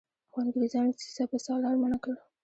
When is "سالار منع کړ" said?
1.45-2.13